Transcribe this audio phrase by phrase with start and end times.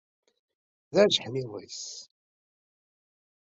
[0.93, 1.83] D ajeḥniḍ-is.